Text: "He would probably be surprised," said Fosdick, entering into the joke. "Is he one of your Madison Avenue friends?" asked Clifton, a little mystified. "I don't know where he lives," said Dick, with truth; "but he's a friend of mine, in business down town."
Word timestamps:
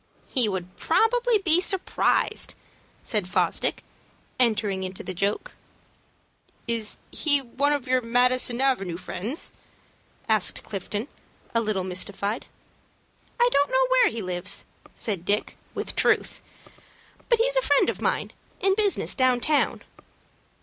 "He 0.27 0.49
would 0.49 0.75
probably 0.77 1.37
be 1.37 1.61
surprised," 1.61 2.55
said 3.03 3.27
Fosdick, 3.27 3.83
entering 4.39 4.81
into 4.81 5.03
the 5.03 5.13
joke. 5.13 5.51
"Is 6.67 6.97
he 7.11 7.39
one 7.39 7.71
of 7.71 7.87
your 7.87 8.01
Madison 8.01 8.61
Avenue 8.61 8.97
friends?" 8.97 9.53
asked 10.27 10.63
Clifton, 10.63 11.07
a 11.53 11.61
little 11.61 11.83
mystified. 11.83 12.47
"I 13.39 13.47
don't 13.53 13.69
know 13.69 13.85
where 13.89 14.07
he 14.07 14.23
lives," 14.23 14.65
said 14.95 15.23
Dick, 15.23 15.55
with 15.75 15.95
truth; 15.95 16.41
"but 17.29 17.37
he's 17.37 17.57
a 17.57 17.61
friend 17.61 17.87
of 17.87 18.01
mine, 18.01 18.31
in 18.59 18.73
business 18.73 19.13
down 19.13 19.39
town." 19.39 19.83